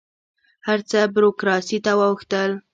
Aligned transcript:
هر 0.67 0.79
څه 0.89 0.99
بروکراسي 1.15 1.77
ته 1.85 1.91
واوښتل. 1.99 2.51